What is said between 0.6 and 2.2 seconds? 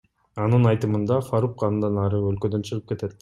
айтымында, Фарук андан